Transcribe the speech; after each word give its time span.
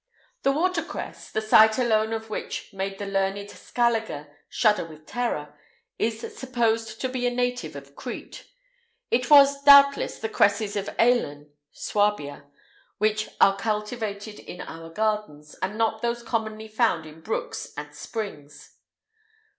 The 0.41 0.51
water 0.51 0.81
cress, 0.83 1.29
the 1.29 1.41
sight 1.43 1.77
alone 1.77 2.11
of 2.11 2.27
which 2.31 2.73
made 2.73 2.97
the 2.97 3.05
learned 3.05 3.47
Scaliger 3.51 4.35
shudder 4.49 4.83
with 4.83 5.05
terror, 5.05 5.53
is 5.99 6.35
supposed 6.35 6.99
to 7.01 7.07
be 7.07 7.27
a 7.27 7.29
native 7.29 7.75
of 7.75 7.95
Crete. 7.95 8.45
It 9.11 9.29
was, 9.29 9.61
doubtless, 9.61 10.17
the 10.17 10.27
cresses 10.27 10.75
of 10.75 10.89
Alen 10.97 11.51
(Suabia), 11.71 12.45
which 12.97 13.29
are 13.39 13.55
cultivated 13.55 14.39
in 14.39 14.59
our 14.61 14.89
gardens, 14.89 15.55
and 15.61 15.77
not 15.77 16.01
those 16.01 16.23
commonly 16.23 16.67
found 16.67 17.05
in 17.05 17.21
brooks 17.21 17.71
and 17.77 17.93
springs. 17.95 18.77